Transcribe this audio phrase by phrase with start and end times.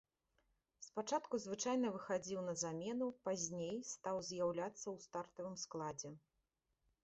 [0.87, 6.11] Спачатку звычайна выхадзіў на замену, пазней стаў з'яўляцца ў стартавым складзе.